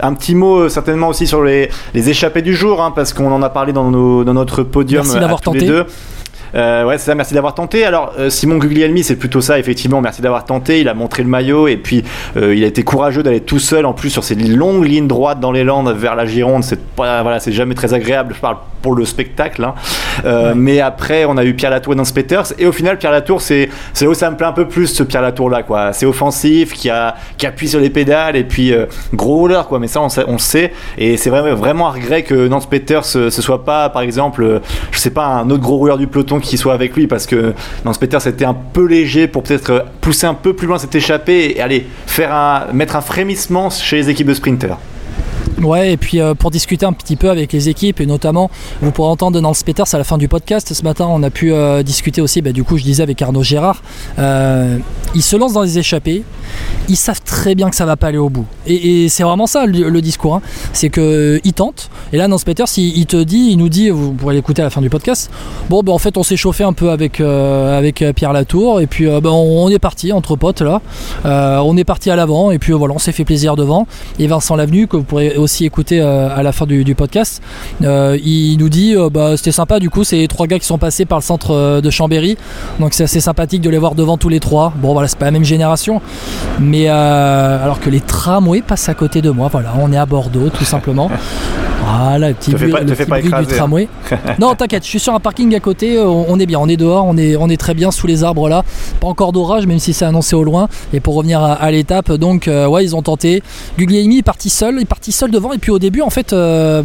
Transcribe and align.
Un 0.00 0.14
petit 0.14 0.34
mot 0.34 0.60
euh, 0.60 0.68
certainement 0.68 1.08
aussi 1.08 1.26
sur 1.26 1.42
les, 1.42 1.70
les 1.94 2.10
échappées 2.10 2.42
du 2.42 2.54
jour, 2.54 2.82
hein, 2.82 2.92
parce 2.94 3.12
qu'on 3.12 3.30
en 3.32 3.42
a 3.42 3.48
parlé 3.50 3.72
dans, 3.72 3.90
nos, 3.90 4.24
dans 4.24 4.34
notre 4.34 4.62
podium 4.62 5.04
Merci 5.04 5.18
d'avoir 5.20 5.38
à 5.38 5.42
tous 5.42 5.52
les 5.54 5.60
tenté. 5.60 5.70
deux. 5.72 5.86
Euh, 6.54 6.84
ouais, 6.86 6.96
c'est 6.96 7.06
ça, 7.06 7.14
merci 7.14 7.34
d'avoir 7.34 7.54
tenté. 7.54 7.84
Alors, 7.84 8.12
euh, 8.18 8.30
Simon 8.30 8.56
Guglielmi, 8.56 9.02
c'est 9.02 9.16
plutôt 9.16 9.40
ça, 9.42 9.58
effectivement. 9.58 10.00
Merci 10.00 10.22
d'avoir 10.22 10.44
tenté. 10.44 10.80
Il 10.80 10.88
a 10.88 10.94
montré 10.94 11.22
le 11.22 11.28
maillot 11.28 11.68
et 11.68 11.76
puis 11.76 12.02
euh, 12.36 12.54
il 12.54 12.62
a 12.64 12.66
été 12.66 12.82
courageux 12.82 13.22
d'aller 13.22 13.40
tout 13.40 13.58
seul 13.58 13.84
en 13.84 13.92
plus 13.92 14.08
sur 14.10 14.24
ces 14.24 14.36
longues 14.36 14.84
lignes 14.86 15.08
droites 15.08 15.40
dans 15.40 15.52
les 15.52 15.64
Landes 15.64 15.90
vers 15.94 16.14
la 16.14 16.24
Gironde. 16.24 16.62
C'est 16.64 16.80
pas, 16.80 17.22
voilà, 17.22 17.40
c'est 17.40 17.52
jamais 17.52 17.74
très 17.74 17.92
agréable. 17.92 18.32
Je 18.34 18.40
parle 18.40 18.56
pour 18.80 18.94
le 18.94 19.04
spectacle. 19.04 19.64
hein. 19.64 19.74
Euh, 20.24 20.54
Mais 20.56 20.80
après, 20.80 21.24
on 21.24 21.36
a 21.36 21.44
eu 21.44 21.54
Pierre 21.54 21.70
Latour 21.70 21.92
et 21.92 21.96
Nance 21.96 22.12
Peters. 22.12 22.52
Et 22.58 22.66
au 22.66 22.72
final, 22.72 22.98
Pierre 22.98 23.12
Latour, 23.12 23.40
c'est 23.40 23.68
c'est 23.92 24.04
là 24.04 24.10
où 24.10 24.14
ça 24.14 24.30
me 24.30 24.36
plaît 24.36 24.46
un 24.46 24.52
peu 24.52 24.66
plus, 24.68 24.86
ce 24.88 25.02
Pierre 25.02 25.22
Latour 25.22 25.50
là, 25.50 25.62
quoi. 25.62 25.92
C'est 25.92 26.06
offensif, 26.06 26.72
qui, 26.72 26.90
a, 26.90 27.14
qui 27.38 27.46
appuie 27.46 27.68
sur 27.68 27.80
les 27.80 27.90
pédales 27.90 28.36
et 28.36 28.44
puis 28.44 28.72
euh, 28.72 28.86
gros 29.14 29.36
roller, 29.36 29.66
quoi. 29.66 29.78
Mais 29.78 29.88
ça, 29.88 30.00
on, 30.00 30.08
sait- 30.08 30.24
on 30.26 30.38
sait. 30.38 30.72
Et 30.98 31.16
c'est 31.16 31.30
vraiment, 31.30 31.54
vraiment 31.54 31.88
un 31.88 31.92
regret 31.92 32.22
que 32.22 32.48
Nance 32.48 32.66
Peters 32.66 33.04
ce, 33.04 33.30
ce 33.30 33.42
soit 33.42 33.64
pas, 33.64 33.88
par 33.90 34.02
exemple, 34.02 34.42
euh, 34.42 34.58
je 34.92 34.98
sais 34.98 35.10
pas, 35.10 35.26
un 35.26 35.50
autre 35.50 35.62
gros 35.62 35.76
rouleur 35.76 35.98
du 35.98 36.06
peloton 36.06 36.40
qui 36.40 36.56
soit 36.56 36.74
avec 36.74 36.96
lui 36.96 37.06
parce 37.06 37.26
que 37.26 37.52
Nance 37.84 37.98
Peters 37.98 38.26
était 38.26 38.44
un 38.44 38.54
peu 38.72 38.86
léger 38.86 39.28
pour 39.28 39.42
peut-être 39.42 39.70
euh, 39.70 39.80
pousser 40.00 40.26
un 40.26 40.34
peu 40.34 40.54
plus 40.54 40.66
loin 40.66 40.78
cette 40.78 40.94
échappée 40.94 41.56
et 41.56 41.60
aller 41.60 41.86
faire 42.06 42.32
un, 42.32 42.72
mettre 42.72 42.96
un 42.96 43.00
frémissement 43.00 43.70
chez 43.70 43.96
les 43.96 44.10
équipes 44.10 44.28
de 44.28 44.34
sprinters. 44.34 44.78
Ouais, 45.62 45.92
et 45.92 45.96
puis 45.96 46.20
euh, 46.20 46.34
pour 46.34 46.50
discuter 46.50 46.84
un 46.84 46.92
petit 46.92 47.16
peu 47.16 47.30
avec 47.30 47.52
les 47.52 47.68
équipes, 47.68 48.00
et 48.00 48.06
notamment, 48.06 48.50
vous 48.82 48.90
pourrez 48.90 49.08
entendre 49.08 49.40
Nance 49.40 49.62
Peters 49.62 49.94
à 49.94 49.98
la 49.98 50.04
fin 50.04 50.18
du 50.18 50.28
podcast. 50.28 50.74
Ce 50.74 50.82
matin, 50.82 51.06
on 51.08 51.22
a 51.22 51.30
pu 51.30 51.52
euh, 51.52 51.82
discuter 51.82 52.20
aussi, 52.20 52.42
bah, 52.42 52.52
du 52.52 52.62
coup, 52.62 52.76
je 52.76 52.84
disais 52.84 53.02
avec 53.02 53.22
Arnaud 53.22 53.42
Gérard. 53.42 53.82
Euh, 54.18 54.78
ils 55.14 55.22
se 55.22 55.34
lancent 55.36 55.54
dans 55.54 55.62
les 55.62 55.78
échappées, 55.78 56.24
ils 56.88 56.96
savent 56.96 57.22
très 57.22 57.54
bien 57.54 57.70
que 57.70 57.76
ça 57.76 57.86
va 57.86 57.96
pas 57.96 58.08
aller 58.08 58.18
au 58.18 58.28
bout. 58.28 58.46
Et, 58.66 59.08
c'est 59.08 59.22
vraiment 59.22 59.46
ça 59.46 59.66
le, 59.66 60.00
discours. 60.00 60.36
hein. 60.36 60.42
C'est 60.72 60.88
que 60.90 61.40
ils 61.44 61.52
tentent. 61.52 61.90
Et 62.12 62.16
là, 62.18 62.28
Nance 62.28 62.44
Peters, 62.44 62.66
il, 62.76 63.06
te 63.06 63.22
dit, 63.22 63.48
il 63.50 63.56
nous 63.56 63.68
dit, 63.68 63.90
vous 63.90 64.12
pourrez 64.12 64.34
l'écouter 64.34 64.62
à 64.62 64.64
la 64.64 64.70
fin 64.70 64.80
du 64.80 64.90
podcast. 64.90 65.30
Bon, 65.70 65.82
ben 65.82 65.92
en 65.92 65.98
fait, 65.98 66.16
on 66.16 66.22
s'est 66.22 66.36
chauffé 66.36 66.64
un 66.64 66.72
peu 66.72 66.90
avec, 66.90 67.20
euh, 67.20 67.76
avec 67.76 68.02
euh, 68.02 68.12
Pierre 68.12 68.32
Latour, 68.32 68.80
et 68.80 68.86
puis 68.86 69.06
euh, 69.06 69.20
ben, 69.20 69.30
on, 69.30 69.68
est 69.68 69.78
parti 69.78 70.12
entre 70.12 70.36
potes 70.36 70.60
là. 70.60 70.80
Euh, 71.24 71.58
on 71.58 71.76
est 71.76 71.84
parti 71.84 72.10
à 72.10 72.16
l'avant, 72.16 72.50
et 72.50 72.58
puis 72.58 72.72
euh, 72.72 72.76
voilà, 72.76 72.94
on 72.94 72.98
s'est 72.98 73.12
fait 73.12 73.24
plaisir 73.24 73.56
devant. 73.56 73.86
Et 74.18 74.26
Vincent 74.26 74.56
Lavenu, 74.56 74.86
que 74.86 74.96
vous 74.96 75.02
pourrez 75.02 75.36
aussi 75.36 75.64
écouter 75.64 76.00
euh, 76.00 76.28
à 76.34 76.42
la 76.42 76.52
fin 76.52 76.66
du, 76.66 76.94
podcast, 76.94 77.42
euh, 77.82 78.18
il 78.24 78.56
nous 78.58 78.68
dit 78.68 78.94
euh, 78.96 79.10
bah, 79.10 79.36
c'était 79.36 79.52
sympa 79.52 79.78
du 79.78 79.90
coup, 79.90 80.04
c'est 80.04 80.16
les 80.16 80.28
trois 80.28 80.46
gars 80.46 80.58
qui 80.58 80.66
sont 80.66 80.78
passés 80.78 81.04
par 81.04 81.18
le 81.18 81.22
centre 81.22 81.50
euh, 81.50 81.80
de 81.80 81.90
Chambéry, 81.90 82.36
donc 82.80 82.94
c'est 82.94 83.04
assez 83.04 83.20
sympathique 83.20 83.60
de 83.60 83.70
les 83.70 83.78
voir 83.78 83.94
devant 83.94 84.16
tous 84.16 84.28
les 84.28 84.40
trois. 84.40 84.72
Bon 84.76 84.92
voilà, 84.92 85.08
c'est 85.08 85.18
pas 85.18 85.26
la 85.26 85.30
même 85.30 85.44
génération, 85.44 86.00
mais 86.60 86.75
euh, 86.86 87.62
alors 87.64 87.80
que 87.80 87.90
les 87.90 88.00
tramways 88.00 88.62
passent 88.62 88.88
à 88.88 88.94
côté 88.94 89.22
de 89.22 89.30
moi, 89.30 89.48
voilà, 89.50 89.72
on 89.78 89.92
est 89.92 89.96
à 89.96 90.06
Bordeaux 90.06 90.50
tout 90.50 90.64
simplement. 90.64 91.10
Voilà, 91.88 92.28
le 92.30 92.34
petit 92.34 92.50
Te 92.50 92.56
bruit, 92.56 92.72
pas- 92.72 92.80
le 92.80 92.94
petit 92.94 93.04
bruit 93.08 93.22
du 93.22 93.32
hein. 93.32 93.44
tramway. 93.44 93.88
non, 94.40 94.54
t'inquiète, 94.54 94.82
je 94.82 94.88
suis 94.88 94.98
sur 94.98 95.14
un 95.14 95.20
parking 95.20 95.54
à 95.54 95.60
côté, 95.60 95.96
euh, 95.96 96.04
on 96.04 96.26
on 96.28 96.40
est 96.40 96.46
bien, 96.46 96.58
on 96.58 96.68
est 96.68 96.76
dehors, 96.76 97.04
on 97.06 97.16
est, 97.16 97.36
on 97.36 97.48
est 97.48 97.56
très 97.56 97.74
bien 97.74 97.90
sous 97.92 98.06
les 98.08 98.24
arbres 98.24 98.48
là. 98.48 98.64
Pas 99.00 99.06
encore 99.06 99.30
d'orage, 99.32 99.66
même 99.66 99.78
si 99.78 99.92
c'est 99.92 100.04
annoncé 100.04 100.34
au 100.34 100.42
loin. 100.42 100.68
Et 100.92 100.98
pour 101.00 101.14
revenir 101.14 101.40
à, 101.40 101.52
à 101.52 101.70
l'étape, 101.70 102.10
donc 102.12 102.48
euh, 102.48 102.66
ouais, 102.66 102.84
ils 102.84 102.96
ont 102.96 103.02
tenté. 103.02 103.42
Guglielmi 103.78 104.18
est 104.18 104.22
parti 104.22 104.50
seul, 104.50 104.74
il 104.78 104.82
est 104.82 104.86
parti 104.86 105.12
seul 105.12 105.30
devant. 105.30 105.52
Et 105.52 105.58
puis 105.58 105.70
au 105.70 105.78
début, 105.78 106.00
en 106.02 106.10
fait, 106.10 106.32
euh, 106.32 106.82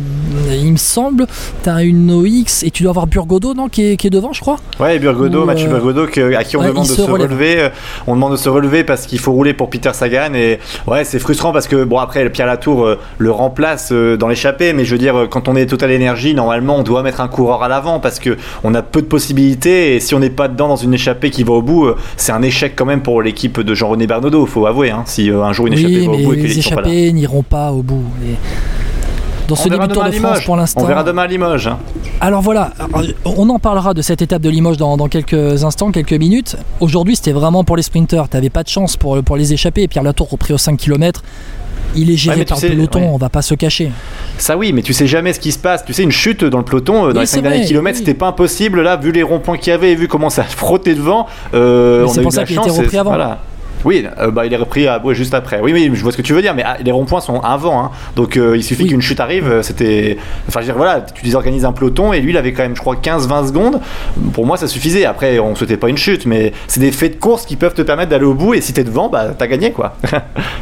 il 0.52 0.72
me 0.72 0.78
semble, 0.78 1.26
t'as 1.64 1.83
une 1.83 2.11
OX 2.11 2.61
et 2.64 2.70
tu 2.70 2.83
dois 2.83 2.92
avoir 2.92 3.08
Burgodo, 3.08 3.53
non, 3.55 3.70
qui 3.70 3.94
est, 3.94 3.98
qui 3.98 4.08
est 4.08 4.11
devant, 4.11 4.33
je 4.33 4.42
crois. 4.42 4.58
Ouais, 4.80 5.00
Burgodo, 5.00 5.42
Ou, 5.42 5.45
Mathieu 5.45 5.67
Burgodo, 5.67 6.03
à 6.03 6.44
qui 6.44 6.58
on 6.58 6.61
ouais, 6.61 6.67
demande 6.67 6.88
de 6.88 6.92
se 6.92 7.02
relever. 7.02 7.70
On 8.05 8.14
demande 8.14 8.33
de 8.33 8.38
se 8.38 8.50
relever 8.50 8.83
parce 8.83 9.08
qu'il 9.08 9.20
faut 9.20 9.31
rouler 9.31 9.53
pour 9.55 9.70
Peter 9.82 9.94
Sagan. 9.94 10.34
Et 10.36 10.60
ouais, 10.88 11.04
c'est 11.04 11.20
frustrant 11.20 11.52
parce 11.52 11.68
que, 11.68 11.84
bon, 11.84 11.98
après, 11.98 12.30
Pierre 12.30 12.48
Latour 12.48 12.86
euh, 12.86 13.00
le 13.18 13.32
remplace 13.32 13.92
euh, 13.92 14.16
dans 14.16 14.28
l'échappée. 14.28 14.73
Mais 14.73 14.86
je 14.86 14.92
veux 14.92 15.00
dire, 15.00 15.28
quand 15.30 15.48
on 15.48 15.56
est 15.56 15.66
Total 15.66 15.94
Energy, 15.94 16.34
normalement, 16.34 16.78
on 16.78 16.84
doit 16.84 17.04
mettre 17.04 17.22
un 17.22 17.28
coureur 17.28 17.64
à 17.64 17.68
l'avant 17.68 18.00
parce 18.00 18.20
que 18.20 18.38
on 18.64 18.73
a 18.76 18.82
peu 18.82 19.02
de 19.02 19.08
possibilités. 19.08 19.96
Et 19.96 20.00
si 20.00 20.14
on 20.14 20.20
n'est 20.20 20.30
pas 20.30 20.48
dedans 20.48 20.68
dans 20.68 20.76
une 20.76 20.94
échappée 20.94 21.32
qui 21.32 21.44
va 21.44 21.54
au 21.54 21.61
bout, 21.61 21.88
euh, 21.88 21.95
c'est 22.17 22.32
un 22.32 22.42
échec 22.42 22.73
quand 22.76 22.86
même 22.86 23.02
pour 23.02 23.22
l'équipe 23.22 23.60
de 23.60 23.73
Jean-René 23.73 24.08
Bernaudot, 24.08 24.45
faut 24.45 24.66
avouer. 24.67 24.92
hein, 24.92 25.04
si 25.05 25.30
un 25.30 25.54
jour 25.54 25.67
une 25.67 25.73
échappée 25.73 26.00
oui, 26.00 26.05
va 26.05 26.11
au 26.11 26.17
bout 26.17 26.34
et 26.34 26.38
que 26.38 26.44
les 26.44 26.60
échappés 26.60 27.11
n'iront 27.11 27.44
pas 27.44 27.72
au 27.72 27.82
bout. 27.82 28.05
Et 28.23 28.36
Dans 29.52 29.62
ce 29.64 29.70
début 29.70 29.88
de 29.88 29.94
Tour 29.94 30.04
de 30.04 30.12
France, 30.12 30.16
Limoges. 30.16 30.45
pour 30.45 30.56
l'instant. 30.56 30.82
On 30.82 30.86
verra 30.86 31.04
demain 31.04 31.23
à 31.23 31.28
Limoges. 31.28 31.67
hein. 31.67 31.78
Alors 32.20 32.42
voilà, 32.42 32.72
on 33.26 33.50
en 33.50 33.60
parlera 33.60 33.94
de 33.94 34.02
cette 34.02 34.22
étape 34.22 34.42
de 34.42 34.50
Limoges 34.50 34.78
dans, 34.78 34.98
dans 34.98 35.08
quelques 35.08 35.64
instants, 35.64 35.92
quelques 35.92 36.14
minutes. 36.14 36.56
Aujourd'hui, 36.80 37.16
c'était 37.16 37.32
vraiment 37.32 37.64
pour 37.64 37.76
les 37.76 37.84
sprinteurs. 37.84 38.30
T'avais 38.30 38.50
pas 38.50 38.64
de 38.64 38.70
chance 38.70 38.98
pour, 38.98 39.22
pour 39.23 39.38
les 39.38 39.54
échapper. 39.54 39.88
Pierre 39.88 40.04
Latour 40.04 40.30
repris 40.30 40.54
aux 40.54 40.58
5 40.58 40.78
km. 40.78 41.22
Il 41.94 42.10
est 42.10 42.16
géré 42.16 42.38
Ouais, 42.40 42.45
par 42.45 42.58
sais, 42.58 42.70
le 42.70 42.76
peloton, 42.76 43.00
ouais. 43.02 43.10
on 43.11 43.17
va 43.17 43.28
pas 43.28 43.42
se 43.42 43.54
cacher. 43.54 43.92
Ça 44.38 44.56
oui, 44.56 44.72
mais 44.72 44.82
tu 44.82 44.94
sais 44.94 45.08
jamais 45.08 45.34
ce 45.34 45.40
qui 45.42 45.52
se 45.52 45.60
passe. 45.60 45.84
Tu 45.84 45.92
sais, 45.94 46.04
une 46.04 46.11
chute 46.11 46.45
dans 46.45 46.60
le 46.60 46.64
peloton, 46.64 47.08
euh, 47.10 47.11
dans 47.14 47.20
les 47.20 47.26
c'est 47.26 47.38
5 47.38 47.42
derniers 47.42 47.66
kilomètres, 47.66 47.98
oui. 48.00 48.06
c'était 48.06 48.17
pas 48.17 48.28
impossible. 48.28 48.82
Là, 48.82 48.95
vu 48.95 49.11
les 49.11 49.23
ronds-points 49.23 49.58
qu'il 49.58 49.72
y 49.72 49.73
avait 49.73 49.92
et 49.92 49.95
vu 49.95 50.08
comment 50.08 50.30
ça 50.30 50.44
frottait 50.48 50.95
devant, 50.95 51.28
euh, 51.54 52.06
on 52.06 52.08
c'est 52.08 52.20
a 52.20 52.22
eu 52.22 52.23
pour 52.23 52.32
ça 52.32 52.45
qu'il 52.45 52.58
été 52.58 52.70
repris 52.70 52.98
avant. 52.98 53.10
Voilà. 53.10 53.40
Oui, 53.86 54.05
euh, 54.19 54.31
bah, 54.31 54.45
il 54.45 54.53
est 54.53 54.58
repris 54.58 54.87
à- 54.87 54.99
ouais, 55.03 55.15
juste 55.15 55.33
après. 55.33 55.59
Oui, 55.61 55.71
oui, 55.73 55.89
je 55.93 56.02
vois 56.03 56.11
ce 56.11 56.17
que 56.17 56.21
tu 56.21 56.33
veux 56.33 56.42
dire, 56.42 56.53
mais 56.55 56.64
ah, 56.65 56.77
les 56.83 56.92
ronds-points 56.92 57.21
sont 57.21 57.39
avant. 57.39 57.83
Hein. 57.83 57.92
Donc 58.15 58.37
euh, 58.37 58.55
il 58.58 58.64
suffit 58.64 58.83
Oui. 58.83 58.89
qu'une 58.89 59.02
chute 59.02 59.19
arrive. 59.19 59.47
euh, 59.47 59.61
C'était. 59.61 60.17
Enfin, 60.47 60.61
je 60.61 60.65
veux 60.67 60.71
dire, 60.73 60.77
voilà, 60.77 61.02
tu 61.02 61.23
désorganises 61.23 61.65
un 61.65 61.71
peloton 61.71 62.14
et 62.14 62.21
lui, 62.21 62.31
il 62.31 62.37
avait 62.37 62.53
quand 62.53 62.64
même, 62.64 62.75
je 62.75 62.81
crois, 62.81 62.95
15-20 62.95 63.47
secondes. 63.47 63.80
Pour 64.33 64.45
moi, 64.45 64.58
ça 64.58 64.67
suffisait. 64.67 65.05
Après, 65.05 65.39
on 65.39 65.55
souhaitait 65.55 65.77
pas 65.77 65.89
une 65.89 65.97
chute, 65.97 66.25
mais 66.25 66.53
c'est 66.67 66.80
des 66.80 66.92
faits 66.92 67.15
de 67.15 67.19
course 67.19 67.45
qui 67.45 67.55
peuvent 67.55 67.73
te 67.73 67.81
permettre 67.81 68.09
d'aller 68.11 68.25
au 68.25 68.33
bout 68.33 68.53
et 68.53 68.61
si 68.61 68.73
t'es 68.73 68.83
devant, 68.83 69.09
bah 69.09 69.30
t'as 69.37 69.47
gagné 69.47 69.71
quoi. 69.71 69.95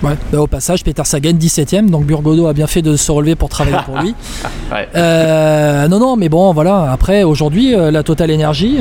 Ouais. 0.01 0.15
Bah, 0.31 0.39
au 0.39 0.47
passage, 0.47 0.83
Peter 0.83 1.01
Sagan 1.03 1.31
17ème, 1.33 1.89
donc 1.89 2.05
Burgodo 2.05 2.47
a 2.47 2.53
bien 2.53 2.67
fait 2.67 2.81
de 2.81 2.95
se 2.95 3.11
relever 3.11 3.35
pour 3.35 3.49
travailler 3.49 3.77
pour 3.85 3.97
lui. 3.99 4.15
Ouais. 4.71 4.87
Euh, 4.95 5.87
non, 5.87 5.99
non, 5.99 6.15
mais 6.15 6.29
bon, 6.29 6.53
voilà. 6.53 6.91
Après, 6.91 7.23
aujourd'hui, 7.23 7.73
la 7.75 8.03
Total 8.03 8.31
Energy. 8.31 8.77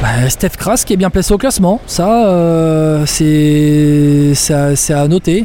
Bah, 0.00 0.28
Steph 0.30 0.50
Kras 0.56 0.82
qui 0.86 0.94
est 0.94 0.96
bien 0.96 1.10
placé 1.10 1.32
au 1.32 1.38
classement, 1.38 1.80
ça, 1.86 2.26
euh, 2.26 3.04
c'est 3.06 4.34
ça- 4.34 4.74
c'est 4.76 4.94
à 4.94 5.06
noter. 5.08 5.38